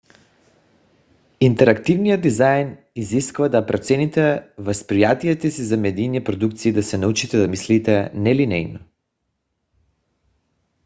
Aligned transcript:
интерактивният 1.39 2.21
дизайн 2.21 2.77
изисква 2.95 3.49
да 3.49 3.65
преоцените 3.65 4.41
възприятията 4.57 5.51
си 5.51 5.63
за 5.65 5.77
медийна 5.77 6.23
продукция 6.23 6.69
и 6.69 6.73
да 6.73 6.83
се 6.83 6.97
научите 6.97 7.37
да 7.37 7.47
мислите 7.47 8.11
нелинейно 8.13 8.79